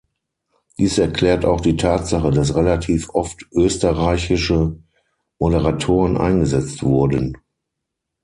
Dies 0.79 0.97
erklärt 0.97 1.45
auch 1.45 1.61
die 1.61 1.75
Tatsache, 1.77 2.31
dass 2.31 2.55
relativ 2.55 3.11
oft 3.13 3.45
österreichische 3.53 4.79
Moderatoren 5.37 6.17
eingesetzt 6.17 6.81
wurden. 6.81 7.37